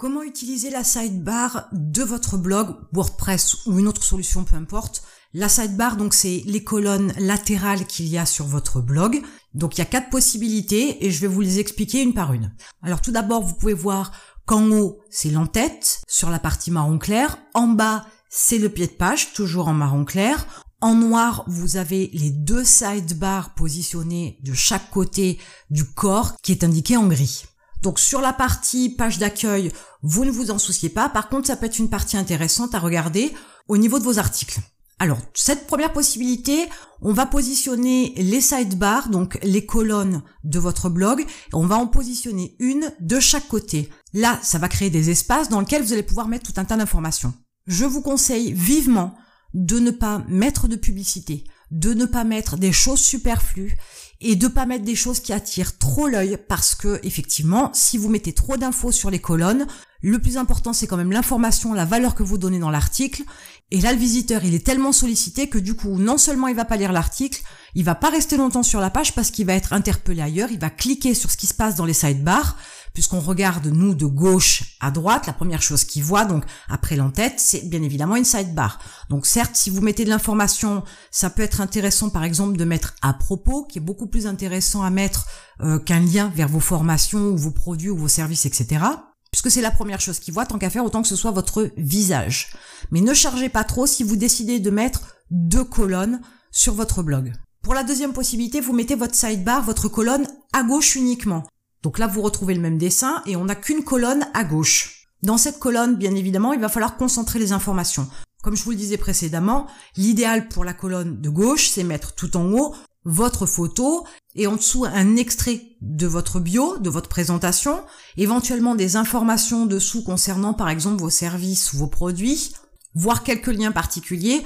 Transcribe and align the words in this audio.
Comment 0.00 0.22
utiliser 0.22 0.70
la 0.70 0.82
sidebar 0.82 1.68
de 1.72 2.02
votre 2.02 2.38
blog, 2.38 2.74
WordPress 2.94 3.66
ou 3.66 3.78
une 3.78 3.86
autre 3.86 4.02
solution, 4.02 4.44
peu 4.44 4.56
importe. 4.56 5.02
La 5.34 5.50
sidebar, 5.50 5.98
donc, 5.98 6.14
c'est 6.14 6.42
les 6.46 6.64
colonnes 6.64 7.12
latérales 7.18 7.84
qu'il 7.84 8.08
y 8.08 8.16
a 8.16 8.24
sur 8.24 8.46
votre 8.46 8.80
blog. 8.80 9.20
Donc, 9.52 9.76
il 9.76 9.80
y 9.80 9.82
a 9.82 9.84
quatre 9.84 10.08
possibilités 10.08 11.04
et 11.04 11.10
je 11.10 11.20
vais 11.20 11.26
vous 11.26 11.42
les 11.42 11.58
expliquer 11.58 12.00
une 12.00 12.14
par 12.14 12.32
une. 12.32 12.50
Alors, 12.82 13.02
tout 13.02 13.10
d'abord, 13.10 13.42
vous 13.42 13.52
pouvez 13.52 13.74
voir 13.74 14.12
qu'en 14.46 14.70
haut, 14.70 15.02
c'est 15.10 15.28
l'entête 15.28 16.00
sur 16.08 16.30
la 16.30 16.38
partie 16.38 16.70
marron 16.70 16.96
clair. 16.96 17.36
En 17.52 17.68
bas, 17.68 18.06
c'est 18.30 18.56
le 18.56 18.70
pied 18.70 18.86
de 18.86 18.92
page, 18.92 19.34
toujours 19.34 19.68
en 19.68 19.74
marron 19.74 20.06
clair. 20.06 20.46
En 20.80 20.94
noir, 20.94 21.44
vous 21.46 21.76
avez 21.76 22.08
les 22.14 22.30
deux 22.30 22.64
sidebars 22.64 23.52
positionnés 23.52 24.38
de 24.44 24.54
chaque 24.54 24.90
côté 24.90 25.38
du 25.68 25.84
corps 25.84 26.36
qui 26.42 26.52
est 26.52 26.64
indiqué 26.64 26.96
en 26.96 27.06
gris. 27.06 27.44
Donc 27.82 27.98
sur 27.98 28.20
la 28.20 28.32
partie 28.32 28.90
page 28.90 29.18
d'accueil, 29.18 29.72
vous 30.02 30.24
ne 30.24 30.30
vous 30.30 30.50
en 30.50 30.58
souciez 30.58 30.88
pas. 30.88 31.08
Par 31.08 31.28
contre, 31.28 31.46
ça 31.46 31.56
peut 31.56 31.66
être 31.66 31.78
une 31.78 31.90
partie 31.90 32.16
intéressante 32.16 32.74
à 32.74 32.78
regarder 32.78 33.32
au 33.68 33.76
niveau 33.76 33.98
de 33.98 34.04
vos 34.04 34.18
articles. 34.18 34.60
Alors, 34.98 35.18
cette 35.32 35.66
première 35.66 35.94
possibilité, 35.94 36.68
on 37.00 37.14
va 37.14 37.24
positionner 37.24 38.12
les 38.18 38.42
sidebars, 38.42 39.08
donc 39.08 39.38
les 39.42 39.64
colonnes 39.64 40.22
de 40.44 40.58
votre 40.58 40.90
blog, 40.90 41.24
on 41.54 41.66
va 41.66 41.76
en 41.76 41.86
positionner 41.86 42.54
une 42.58 42.92
de 43.00 43.18
chaque 43.18 43.48
côté. 43.48 43.88
Là, 44.12 44.38
ça 44.42 44.58
va 44.58 44.68
créer 44.68 44.90
des 44.90 45.08
espaces 45.08 45.48
dans 45.48 45.60
lesquels 45.60 45.82
vous 45.82 45.94
allez 45.94 46.02
pouvoir 46.02 46.28
mettre 46.28 46.52
tout 46.52 46.60
un 46.60 46.66
tas 46.66 46.76
d'informations. 46.76 47.32
Je 47.66 47.86
vous 47.86 48.02
conseille 48.02 48.52
vivement 48.52 49.14
de 49.54 49.78
ne 49.78 49.90
pas 49.90 50.22
mettre 50.28 50.68
de 50.68 50.76
publicité, 50.76 51.44
de 51.70 51.94
ne 51.94 52.04
pas 52.04 52.24
mettre 52.24 52.58
des 52.58 52.72
choses 52.72 53.00
superflues 53.00 53.78
et 54.20 54.36
de 54.36 54.48
pas 54.48 54.66
mettre 54.66 54.84
des 54.84 54.94
choses 54.94 55.20
qui 55.20 55.32
attirent 55.32 55.78
trop 55.78 56.06
l'œil 56.06 56.38
parce 56.48 56.74
que 56.74 57.00
effectivement, 57.02 57.70
si 57.72 57.96
vous 57.96 58.08
mettez 58.08 58.32
trop 58.32 58.56
d'infos 58.56 58.92
sur 58.92 59.10
les 59.10 59.18
colonnes, 59.18 59.66
le 60.02 60.18
plus 60.18 60.36
important 60.36 60.72
c'est 60.72 60.86
quand 60.86 60.96
même 60.96 61.12
l'information, 61.12 61.72
la 61.72 61.84
valeur 61.84 62.14
que 62.14 62.22
vous 62.22 62.38
donnez 62.38 62.58
dans 62.58 62.70
l'article. 62.70 63.22
Et 63.70 63.80
là, 63.80 63.92
le 63.92 63.98
visiteur, 63.98 64.44
il 64.44 64.54
est 64.54 64.66
tellement 64.66 64.92
sollicité 64.92 65.48
que 65.48 65.58
du 65.58 65.74
coup, 65.74 65.98
non 65.98 66.18
seulement 66.18 66.48
il 66.48 66.56
va 66.56 66.64
pas 66.64 66.76
lire 66.76 66.92
l'article, 66.92 67.42
il 67.74 67.84
va 67.84 67.94
pas 67.94 68.10
rester 68.10 68.36
longtemps 68.36 68.64
sur 68.64 68.80
la 68.80 68.90
page 68.90 69.14
parce 69.14 69.30
qu'il 69.30 69.46
va 69.46 69.54
être 69.54 69.72
interpellé 69.72 70.22
ailleurs, 70.22 70.50
il 70.50 70.58
va 70.58 70.70
cliquer 70.70 71.14
sur 71.14 71.30
ce 71.30 71.36
qui 71.36 71.46
se 71.46 71.54
passe 71.54 71.76
dans 71.76 71.84
les 71.84 71.94
sidebars 71.94 72.56
puisqu'on 72.92 73.20
regarde 73.20 73.66
nous 73.66 73.94
de 73.94 74.06
gauche 74.06 74.76
à 74.80 74.90
droite, 74.90 75.26
la 75.26 75.32
première 75.32 75.62
chose 75.62 75.84
qu'il 75.84 76.02
voit 76.02 76.24
donc 76.24 76.44
après 76.68 76.96
l'entête, 76.96 77.34
c'est 77.38 77.68
bien 77.68 77.82
évidemment 77.82 78.16
une 78.16 78.24
sidebar. 78.24 78.78
Donc 79.08 79.26
certes, 79.26 79.56
si 79.56 79.70
vous 79.70 79.80
mettez 79.80 80.04
de 80.04 80.10
l'information, 80.10 80.82
ça 81.10 81.30
peut 81.30 81.42
être 81.42 81.60
intéressant 81.60 82.10
par 82.10 82.24
exemple 82.24 82.56
de 82.56 82.64
mettre 82.64 82.94
à 83.02 83.12
propos, 83.12 83.64
qui 83.64 83.78
est 83.78 83.82
beaucoup 83.82 84.06
plus 84.06 84.26
intéressant 84.26 84.82
à 84.82 84.90
mettre 84.90 85.26
euh, 85.60 85.78
qu'un 85.78 86.00
lien 86.00 86.30
vers 86.34 86.48
vos 86.48 86.60
formations 86.60 87.28
ou 87.28 87.36
vos 87.36 87.50
produits 87.50 87.90
ou 87.90 87.96
vos 87.96 88.08
services, 88.08 88.46
etc. 88.46 88.84
Puisque 89.30 89.50
c'est 89.50 89.60
la 89.60 89.70
première 89.70 90.00
chose 90.00 90.18
qu'il 90.18 90.34
voit, 90.34 90.46
tant 90.46 90.58
qu'à 90.58 90.70
faire, 90.70 90.84
autant 90.84 91.02
que 91.02 91.08
ce 91.08 91.16
soit 91.16 91.30
votre 91.30 91.70
visage. 91.76 92.48
Mais 92.90 93.00
ne 93.00 93.14
chargez 93.14 93.48
pas 93.48 93.64
trop 93.64 93.86
si 93.86 94.02
vous 94.02 94.16
décidez 94.16 94.58
de 94.58 94.70
mettre 94.70 95.02
deux 95.30 95.64
colonnes 95.64 96.20
sur 96.50 96.74
votre 96.74 97.02
blog. 97.02 97.32
Pour 97.62 97.74
la 97.74 97.84
deuxième 97.84 98.12
possibilité, 98.12 98.60
vous 98.60 98.72
mettez 98.72 98.94
votre 98.94 99.14
sidebar, 99.14 99.62
votre 99.62 99.88
colonne 99.88 100.26
à 100.52 100.62
gauche 100.62 100.96
uniquement. 100.96 101.44
Donc 101.82 101.98
là, 101.98 102.06
vous 102.06 102.22
retrouvez 102.22 102.54
le 102.54 102.60
même 102.60 102.78
dessin 102.78 103.22
et 103.26 103.36
on 103.36 103.44
n'a 103.44 103.54
qu'une 103.54 103.84
colonne 103.84 104.26
à 104.34 104.44
gauche. 104.44 105.08
Dans 105.22 105.38
cette 105.38 105.58
colonne, 105.58 105.96
bien 105.96 106.14
évidemment, 106.14 106.52
il 106.52 106.60
va 106.60 106.68
falloir 106.68 106.96
concentrer 106.96 107.38
les 107.38 107.52
informations. 107.52 108.08
Comme 108.42 108.56
je 108.56 108.64
vous 108.64 108.70
le 108.70 108.76
disais 108.76 108.96
précédemment, 108.96 109.66
l'idéal 109.96 110.48
pour 110.48 110.64
la 110.64 110.72
colonne 110.72 111.20
de 111.20 111.28
gauche, 111.28 111.68
c'est 111.68 111.84
mettre 111.84 112.14
tout 112.14 112.36
en 112.36 112.50
haut 112.52 112.74
votre 113.04 113.46
photo 113.46 114.06
et 114.34 114.46
en 114.46 114.56
dessous 114.56 114.84
un 114.84 115.16
extrait 115.16 115.62
de 115.80 116.06
votre 116.06 116.38
bio, 116.38 116.76
de 116.78 116.90
votre 116.90 117.08
présentation, 117.08 117.82
éventuellement 118.16 118.74
des 118.74 118.96
informations 118.96 119.66
dessous 119.66 120.02
concernant 120.02 120.54
par 120.54 120.68
exemple 120.68 121.00
vos 121.00 121.10
services 121.10 121.72
ou 121.72 121.78
vos 121.78 121.86
produits, 121.86 122.52
voire 122.94 123.22
quelques 123.22 123.48
liens 123.48 123.72
particuliers 123.72 124.44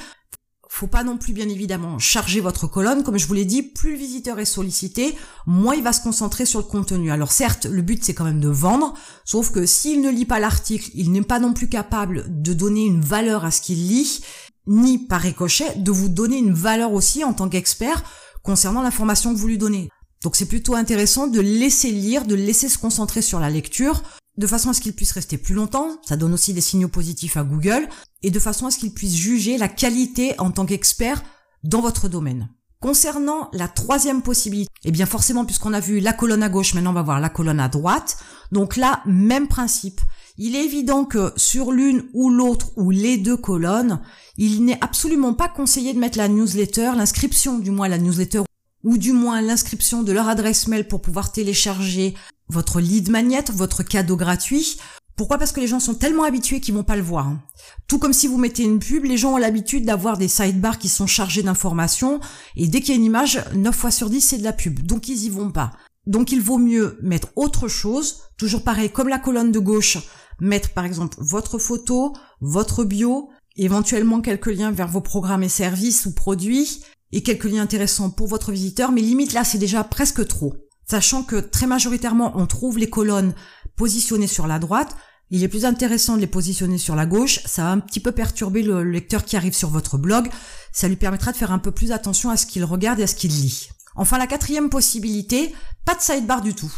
faut 0.74 0.88
pas 0.88 1.04
non 1.04 1.18
plus 1.18 1.32
bien 1.32 1.48
évidemment 1.48 2.00
charger 2.00 2.40
votre 2.40 2.66
colonne. 2.66 3.04
Comme 3.04 3.16
je 3.16 3.28
vous 3.28 3.34
l'ai 3.34 3.44
dit, 3.44 3.62
plus 3.62 3.92
le 3.92 3.96
visiteur 3.96 4.40
est 4.40 4.44
sollicité, 4.44 5.14
moins 5.46 5.76
il 5.76 5.84
va 5.84 5.92
se 5.92 6.02
concentrer 6.02 6.46
sur 6.46 6.58
le 6.58 6.64
contenu. 6.64 7.12
Alors 7.12 7.30
certes, 7.30 7.66
le 7.66 7.80
but 7.80 8.04
c'est 8.04 8.12
quand 8.12 8.24
même 8.24 8.40
de 8.40 8.48
vendre, 8.48 8.94
sauf 9.24 9.52
que 9.52 9.66
s'il 9.66 10.00
ne 10.00 10.10
lit 10.10 10.24
pas 10.24 10.40
l'article, 10.40 10.90
il 10.94 11.12
n'est 11.12 11.22
pas 11.22 11.38
non 11.38 11.52
plus 11.52 11.68
capable 11.68 12.24
de 12.28 12.52
donner 12.52 12.86
une 12.86 13.00
valeur 13.00 13.44
à 13.44 13.52
ce 13.52 13.60
qu'il 13.60 13.86
lit, 13.86 14.24
ni 14.66 14.98
par 14.98 15.20
ricochet 15.20 15.76
de 15.76 15.92
vous 15.92 16.08
donner 16.08 16.38
une 16.38 16.52
valeur 16.54 16.92
aussi 16.92 17.22
en 17.22 17.34
tant 17.34 17.48
qu'expert 17.48 18.02
concernant 18.42 18.82
l'information 18.82 19.32
que 19.32 19.38
vous 19.38 19.46
lui 19.46 19.58
donnez. 19.58 19.90
Donc 20.24 20.34
c'est 20.34 20.48
plutôt 20.48 20.74
intéressant 20.74 21.28
de 21.28 21.40
laisser 21.40 21.92
lire, 21.92 22.24
de 22.24 22.34
laisser 22.34 22.68
se 22.68 22.78
concentrer 22.78 23.22
sur 23.22 23.38
la 23.38 23.48
lecture, 23.48 24.02
de 24.36 24.46
façon 24.46 24.70
à 24.70 24.74
ce 24.74 24.80
qu'il 24.80 24.94
puisse 24.94 25.12
rester 25.12 25.38
plus 25.38 25.54
longtemps, 25.54 25.98
ça 26.04 26.16
donne 26.16 26.34
aussi 26.34 26.52
des 26.54 26.60
signaux 26.60 26.88
positifs 26.88 27.36
à 27.36 27.44
Google, 27.44 27.88
et 28.22 28.30
de 28.30 28.40
façon 28.40 28.66
à 28.66 28.70
ce 28.70 28.78
qu'il 28.78 28.92
puisse 28.92 29.14
juger 29.14 29.58
la 29.58 29.68
qualité 29.68 30.34
en 30.38 30.50
tant 30.50 30.66
qu'expert 30.66 31.22
dans 31.62 31.80
votre 31.80 32.08
domaine. 32.08 32.48
Concernant 32.80 33.48
la 33.52 33.68
troisième 33.68 34.20
possibilité, 34.20 34.70
eh 34.84 34.90
bien 34.90 35.06
forcément 35.06 35.46
puisqu'on 35.46 35.72
a 35.72 35.80
vu 35.80 36.00
la 36.00 36.12
colonne 36.12 36.42
à 36.42 36.50
gauche, 36.50 36.74
maintenant 36.74 36.90
on 36.90 36.94
va 36.94 37.02
voir 37.02 37.20
la 37.20 37.30
colonne 37.30 37.60
à 37.60 37.68
droite. 37.68 38.18
Donc 38.52 38.76
là, 38.76 39.02
même 39.06 39.48
principe. 39.48 40.02
Il 40.36 40.54
est 40.54 40.64
évident 40.64 41.04
que 41.04 41.32
sur 41.36 41.72
l'une 41.72 42.04
ou 42.12 42.28
l'autre 42.28 42.72
ou 42.76 42.90
les 42.90 43.16
deux 43.16 43.38
colonnes, 43.38 44.00
il 44.36 44.64
n'est 44.64 44.82
absolument 44.82 45.32
pas 45.32 45.48
conseillé 45.48 45.94
de 45.94 45.98
mettre 45.98 46.18
la 46.18 46.28
newsletter, 46.28 46.92
l'inscription 46.96 47.58
du 47.58 47.70
moins 47.70 47.88
la 47.88 47.98
newsletter 47.98 48.42
ou 48.82 48.98
du 48.98 49.12
moins 49.12 49.40
l'inscription 49.40 50.02
de 50.02 50.12
leur 50.12 50.28
adresse 50.28 50.68
mail 50.68 50.86
pour 50.86 51.00
pouvoir 51.00 51.32
télécharger 51.32 52.14
votre 52.48 52.80
lead 52.80 53.10
magnet, 53.10 53.44
votre 53.52 53.82
cadeau 53.82 54.16
gratuit. 54.16 54.78
Pourquoi? 55.16 55.38
Parce 55.38 55.52
que 55.52 55.60
les 55.60 55.68
gens 55.68 55.78
sont 55.78 55.94
tellement 55.94 56.24
habitués 56.24 56.60
qu'ils 56.60 56.74
vont 56.74 56.82
pas 56.82 56.96
le 56.96 57.02
voir. 57.02 57.28
Hein. 57.28 57.40
Tout 57.86 57.98
comme 57.98 58.12
si 58.12 58.26
vous 58.26 58.36
mettez 58.36 58.64
une 58.64 58.80
pub, 58.80 59.04
les 59.04 59.16
gens 59.16 59.34
ont 59.34 59.38
l'habitude 59.38 59.84
d'avoir 59.84 60.18
des 60.18 60.26
sidebars 60.26 60.78
qui 60.78 60.88
sont 60.88 61.06
chargés 61.06 61.42
d'informations 61.42 62.18
et 62.56 62.66
dès 62.66 62.80
qu'il 62.80 62.90
y 62.90 62.92
a 62.92 62.96
une 62.96 63.04
image, 63.04 63.40
9 63.54 63.74
fois 63.74 63.90
sur 63.92 64.10
10 64.10 64.20
c'est 64.20 64.38
de 64.38 64.42
la 64.42 64.52
pub. 64.52 64.80
Donc 64.80 65.08
ils 65.08 65.24
y 65.24 65.30
vont 65.30 65.50
pas. 65.50 65.72
Donc 66.06 66.32
il 66.32 66.40
vaut 66.40 66.58
mieux 66.58 66.98
mettre 67.00 67.28
autre 67.36 67.68
chose, 67.68 68.22
toujours 68.36 68.64
pareil 68.64 68.90
comme 68.90 69.08
la 69.08 69.18
colonne 69.18 69.52
de 69.52 69.58
gauche, 69.58 69.98
mettre 70.40 70.70
par 70.70 70.84
exemple 70.84 71.16
votre 71.20 71.58
photo, 71.58 72.12
votre 72.40 72.84
bio, 72.84 73.30
éventuellement 73.56 74.20
quelques 74.20 74.46
liens 74.46 74.72
vers 74.72 74.88
vos 74.88 75.00
programmes 75.00 75.44
et 75.44 75.48
services 75.48 76.06
ou 76.06 76.12
produits 76.12 76.82
et 77.12 77.22
quelques 77.22 77.44
liens 77.44 77.62
intéressants 77.62 78.10
pour 78.10 78.26
votre 78.26 78.50
visiteur, 78.50 78.90
mais 78.90 79.00
limite 79.00 79.32
là 79.32 79.44
c'est 79.44 79.58
déjà 79.58 79.84
presque 79.84 80.26
trop 80.26 80.54
sachant 80.88 81.22
que 81.22 81.36
très 81.36 81.66
majoritairement 81.66 82.32
on 82.36 82.46
trouve 82.46 82.78
les 82.78 82.90
colonnes 82.90 83.34
positionnées 83.76 84.26
sur 84.26 84.46
la 84.46 84.58
droite, 84.58 84.96
il 85.30 85.42
est 85.42 85.48
plus 85.48 85.64
intéressant 85.64 86.16
de 86.16 86.20
les 86.20 86.26
positionner 86.26 86.78
sur 86.78 86.94
la 86.94 87.06
gauche, 87.06 87.40
ça 87.46 87.62
va 87.64 87.70
un 87.70 87.80
petit 87.80 88.00
peu 88.00 88.12
perturber 88.12 88.62
le 88.62 88.84
lecteur 88.84 89.24
qui 89.24 89.36
arrive 89.36 89.54
sur 89.54 89.70
votre 89.70 89.98
blog, 89.98 90.28
ça 90.72 90.86
lui 90.86 90.96
permettra 90.96 91.32
de 91.32 91.36
faire 91.36 91.52
un 91.52 91.58
peu 91.58 91.72
plus 91.72 91.92
attention 91.92 92.30
à 92.30 92.36
ce 92.36 92.46
qu'il 92.46 92.64
regarde 92.64 93.00
et 93.00 93.04
à 93.04 93.06
ce 93.06 93.14
qu'il 93.14 93.30
lit. 93.30 93.70
Enfin 93.96 94.18
la 94.18 94.26
quatrième 94.26 94.70
possibilité, 94.70 95.54
pas 95.84 95.94
de 95.94 96.00
sidebar 96.00 96.40
du 96.40 96.54
tout. 96.54 96.72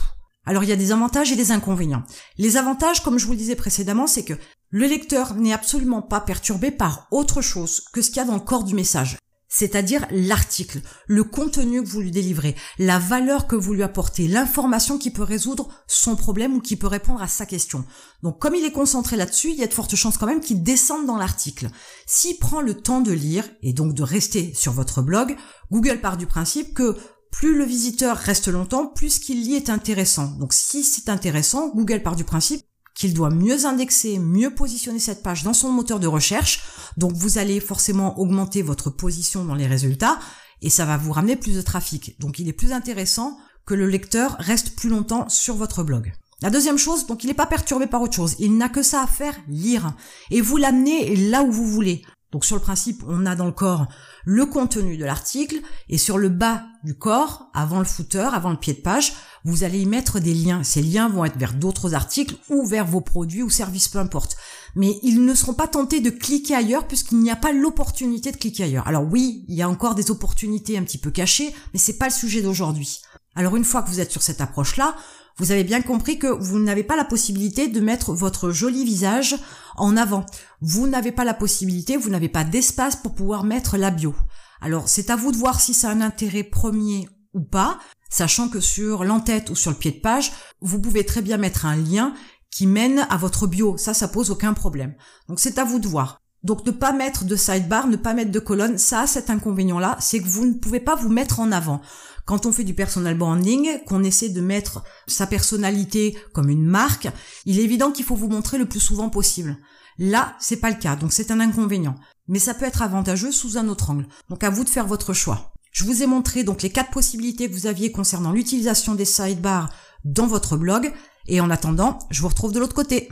Alors 0.44 0.62
il 0.62 0.68
y 0.68 0.72
a 0.72 0.76
des 0.76 0.92
avantages 0.92 1.32
et 1.32 1.36
des 1.36 1.50
inconvénients. 1.50 2.04
Les 2.38 2.56
avantages, 2.56 3.02
comme 3.02 3.18
je 3.18 3.26
vous 3.26 3.32
le 3.32 3.38
disais 3.38 3.56
précédemment, 3.56 4.06
c'est 4.06 4.24
que 4.24 4.34
le 4.70 4.86
lecteur 4.86 5.34
n'est 5.34 5.52
absolument 5.52 6.02
pas 6.02 6.20
perturbé 6.20 6.70
par 6.70 7.08
autre 7.10 7.40
chose 7.40 7.82
que 7.92 8.00
ce 8.00 8.08
qu'il 8.08 8.18
y 8.18 8.20
a 8.20 8.24
dans 8.24 8.34
le 8.34 8.40
corps 8.40 8.64
du 8.64 8.74
message 8.74 9.16
c'est-à-dire 9.58 10.06
l'article, 10.10 10.82
le 11.06 11.24
contenu 11.24 11.82
que 11.82 11.88
vous 11.88 12.02
lui 12.02 12.10
délivrez, 12.10 12.54
la 12.78 12.98
valeur 12.98 13.46
que 13.46 13.56
vous 13.56 13.72
lui 13.72 13.82
apportez, 13.82 14.28
l'information 14.28 14.98
qui 14.98 15.10
peut 15.10 15.22
résoudre 15.22 15.70
son 15.86 16.14
problème 16.14 16.52
ou 16.52 16.60
qui 16.60 16.76
peut 16.76 16.86
répondre 16.86 17.22
à 17.22 17.26
sa 17.26 17.46
question. 17.46 17.86
Donc 18.22 18.38
comme 18.38 18.54
il 18.54 18.66
est 18.66 18.72
concentré 18.72 19.16
là-dessus, 19.16 19.52
il 19.52 19.58
y 19.58 19.64
a 19.64 19.66
de 19.66 19.72
fortes 19.72 19.96
chances 19.96 20.18
quand 20.18 20.26
même 20.26 20.42
qu'il 20.42 20.62
descende 20.62 21.06
dans 21.06 21.16
l'article. 21.16 21.70
S'il 22.06 22.36
prend 22.36 22.60
le 22.60 22.74
temps 22.74 23.00
de 23.00 23.12
lire 23.12 23.48
et 23.62 23.72
donc 23.72 23.94
de 23.94 24.02
rester 24.02 24.52
sur 24.52 24.74
votre 24.74 25.00
blog, 25.00 25.34
Google 25.72 26.02
part 26.02 26.18
du 26.18 26.26
principe 26.26 26.74
que 26.74 26.94
plus 27.32 27.56
le 27.56 27.64
visiteur 27.64 28.14
reste 28.14 28.48
longtemps, 28.48 28.86
plus 28.86 29.08
ce 29.08 29.20
qu'il 29.20 29.42
lit 29.42 29.54
est 29.54 29.70
intéressant. 29.70 30.32
Donc 30.32 30.52
si 30.52 30.84
c'est 30.84 31.08
intéressant, 31.08 31.70
Google 31.70 32.02
part 32.02 32.16
du 32.16 32.24
principe 32.24 32.60
qu'il 32.96 33.14
doit 33.14 33.30
mieux 33.30 33.66
indexer, 33.66 34.18
mieux 34.18 34.52
positionner 34.54 34.98
cette 34.98 35.22
page 35.22 35.44
dans 35.44 35.52
son 35.52 35.70
moteur 35.70 36.00
de 36.00 36.06
recherche. 36.06 36.64
Donc 36.96 37.12
vous 37.12 37.38
allez 37.38 37.60
forcément 37.60 38.18
augmenter 38.18 38.62
votre 38.62 38.90
position 38.90 39.44
dans 39.44 39.54
les 39.54 39.66
résultats 39.66 40.18
et 40.62 40.70
ça 40.70 40.86
va 40.86 40.96
vous 40.96 41.12
ramener 41.12 41.36
plus 41.36 41.54
de 41.54 41.60
trafic. 41.60 42.18
Donc 42.18 42.38
il 42.38 42.48
est 42.48 42.54
plus 42.54 42.72
intéressant 42.72 43.38
que 43.66 43.74
le 43.74 43.86
lecteur 43.86 44.36
reste 44.38 44.76
plus 44.76 44.88
longtemps 44.88 45.28
sur 45.28 45.54
votre 45.54 45.84
blog. 45.84 46.12
La 46.42 46.50
deuxième 46.50 46.78
chose, 46.78 47.06
donc 47.06 47.24
il 47.24 47.28
n'est 47.28 47.34
pas 47.34 47.46
perturbé 47.46 47.86
par 47.86 48.02
autre 48.02 48.14
chose. 48.14 48.36
Il 48.38 48.56
n'a 48.56 48.68
que 48.68 48.82
ça 48.82 49.02
à 49.02 49.06
faire, 49.06 49.34
lire. 49.48 49.94
Et 50.30 50.40
vous 50.40 50.56
l'amenez 50.56 51.16
là 51.16 51.42
où 51.42 51.52
vous 51.52 51.66
voulez. 51.66 52.02
Donc 52.36 52.44
sur 52.44 52.56
le 52.56 52.60
principe, 52.60 53.02
on 53.08 53.24
a 53.24 53.34
dans 53.34 53.46
le 53.46 53.50
corps 53.50 53.86
le 54.26 54.44
contenu 54.44 54.98
de 54.98 55.06
l'article 55.06 55.62
et 55.88 55.96
sur 55.96 56.18
le 56.18 56.28
bas 56.28 56.64
du 56.84 56.92
corps, 56.92 57.48
avant 57.54 57.78
le 57.78 57.86
footer, 57.86 58.28
avant 58.30 58.50
le 58.50 58.58
pied 58.58 58.74
de 58.74 58.82
page, 58.82 59.14
vous 59.46 59.64
allez 59.64 59.80
y 59.80 59.86
mettre 59.86 60.20
des 60.20 60.34
liens. 60.34 60.62
Ces 60.62 60.82
liens 60.82 61.08
vont 61.08 61.24
être 61.24 61.38
vers 61.38 61.54
d'autres 61.54 61.94
articles 61.94 62.36
ou 62.50 62.66
vers 62.66 62.84
vos 62.84 63.00
produits 63.00 63.42
ou 63.42 63.48
services, 63.48 63.88
peu 63.88 63.98
importe. 63.98 64.36
Mais 64.74 64.98
ils 65.02 65.24
ne 65.24 65.34
seront 65.34 65.54
pas 65.54 65.66
tentés 65.66 66.00
de 66.00 66.10
cliquer 66.10 66.54
ailleurs 66.54 66.86
puisqu'il 66.86 67.20
n'y 67.20 67.30
a 67.30 67.36
pas 67.36 67.52
l'opportunité 67.52 68.32
de 68.32 68.36
cliquer 68.36 68.64
ailleurs. 68.64 68.86
Alors 68.86 69.06
oui, 69.10 69.46
il 69.48 69.54
y 69.54 69.62
a 69.62 69.68
encore 69.70 69.94
des 69.94 70.10
opportunités 70.10 70.76
un 70.76 70.82
petit 70.82 70.98
peu 70.98 71.10
cachées, 71.10 71.54
mais 71.72 71.78
c'est 71.78 71.96
pas 71.96 72.08
le 72.08 72.12
sujet 72.12 72.42
d'aujourd'hui. 72.42 73.00
Alors 73.34 73.56
une 73.56 73.64
fois 73.64 73.80
que 73.80 73.88
vous 73.88 74.00
êtes 74.00 74.12
sur 74.12 74.20
cette 74.20 74.42
approche-là, 74.42 74.94
vous 75.38 75.52
avez 75.52 75.64
bien 75.64 75.82
compris 75.82 76.18
que 76.18 76.26
vous 76.26 76.58
n'avez 76.58 76.82
pas 76.82 76.96
la 76.96 77.04
possibilité 77.04 77.68
de 77.68 77.80
mettre 77.80 78.14
votre 78.14 78.50
joli 78.50 78.84
visage 78.84 79.36
en 79.76 79.96
avant. 79.96 80.24
Vous 80.62 80.86
n'avez 80.86 81.12
pas 81.12 81.24
la 81.24 81.34
possibilité, 81.34 81.96
vous 81.96 82.08
n'avez 82.08 82.30
pas 82.30 82.44
d'espace 82.44 82.96
pour 82.96 83.14
pouvoir 83.14 83.44
mettre 83.44 83.76
la 83.76 83.90
bio. 83.90 84.14
Alors 84.62 84.88
c'est 84.88 85.10
à 85.10 85.16
vous 85.16 85.32
de 85.32 85.36
voir 85.36 85.60
si 85.60 85.74
ça 85.74 85.90
a 85.90 85.92
un 85.92 86.00
intérêt 86.00 86.42
premier 86.42 87.08
ou 87.34 87.40
pas, 87.40 87.78
sachant 88.08 88.48
que 88.48 88.60
sur 88.60 89.04
l'entête 89.04 89.50
ou 89.50 89.54
sur 89.54 89.70
le 89.70 89.76
pied 89.76 89.90
de 89.90 90.00
page, 90.00 90.32
vous 90.62 90.80
pouvez 90.80 91.04
très 91.04 91.20
bien 91.20 91.36
mettre 91.36 91.66
un 91.66 91.76
lien 91.76 92.14
qui 92.50 92.66
mène 92.66 93.06
à 93.10 93.18
votre 93.18 93.46
bio. 93.46 93.76
Ça, 93.76 93.92
ça 93.92 94.08
pose 94.08 94.30
aucun 94.30 94.54
problème. 94.54 94.94
Donc 95.28 95.38
c'est 95.38 95.58
à 95.58 95.64
vous 95.64 95.78
de 95.78 95.88
voir. 95.88 96.22
Donc 96.46 96.64
ne 96.64 96.70
pas 96.70 96.92
mettre 96.92 97.24
de 97.24 97.34
sidebar, 97.34 97.88
ne 97.88 97.96
pas 97.96 98.14
mettre 98.14 98.30
de 98.30 98.38
colonne, 98.38 98.78
ça 98.78 99.00
a 99.00 99.06
cet 99.08 99.30
inconvénient-là, 99.30 99.96
c'est 99.98 100.20
que 100.20 100.28
vous 100.28 100.46
ne 100.46 100.52
pouvez 100.52 100.78
pas 100.78 100.94
vous 100.94 101.08
mettre 101.08 101.40
en 101.40 101.50
avant. 101.50 101.80
Quand 102.24 102.46
on 102.46 102.52
fait 102.52 102.62
du 102.62 102.72
personal 102.72 103.18
branding, 103.18 103.82
qu'on 103.84 104.04
essaie 104.04 104.28
de 104.28 104.40
mettre 104.40 104.84
sa 105.08 105.26
personnalité 105.26 106.16
comme 106.32 106.48
une 106.48 106.64
marque, 106.64 107.08
il 107.46 107.58
est 107.58 107.64
évident 107.64 107.90
qu'il 107.90 108.04
faut 108.04 108.14
vous 108.14 108.28
montrer 108.28 108.58
le 108.58 108.66
plus 108.66 108.78
souvent 108.78 109.10
possible. 109.10 109.58
Là, 109.98 110.36
c'est 110.38 110.58
pas 110.58 110.70
le 110.70 110.76
cas, 110.76 110.94
donc 110.94 111.12
c'est 111.12 111.32
un 111.32 111.40
inconvénient. 111.40 111.96
Mais 112.28 112.38
ça 112.38 112.54
peut 112.54 112.64
être 112.64 112.82
avantageux 112.82 113.32
sous 113.32 113.58
un 113.58 113.66
autre 113.66 113.90
angle. 113.90 114.06
Donc 114.30 114.44
à 114.44 114.50
vous 114.50 114.62
de 114.62 114.68
faire 114.68 114.86
votre 114.86 115.14
choix. 115.14 115.52
Je 115.72 115.82
vous 115.82 116.04
ai 116.04 116.06
montré 116.06 116.44
donc 116.44 116.62
les 116.62 116.70
quatre 116.70 116.92
possibilités 116.92 117.48
que 117.48 117.54
vous 117.54 117.66
aviez 117.66 117.90
concernant 117.90 118.30
l'utilisation 118.30 118.94
des 118.94 119.04
sidebars 119.04 119.68
dans 120.04 120.28
votre 120.28 120.56
blog. 120.56 120.92
Et 121.26 121.40
en 121.40 121.50
attendant, 121.50 121.98
je 122.10 122.22
vous 122.22 122.28
retrouve 122.28 122.52
de 122.52 122.60
l'autre 122.60 122.76
côté. 122.76 123.08